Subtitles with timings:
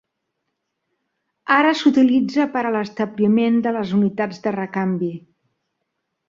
[1.55, 5.13] Ara s'utilitza per a l'establiment de les unitats de recanvi.